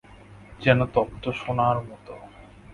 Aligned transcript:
যেন 0.59 0.79
তপ্ত 0.85 1.23
সোনার 1.31 1.77
মতো। 1.81 2.13